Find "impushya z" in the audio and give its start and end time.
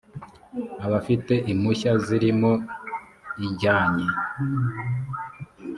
1.51-2.05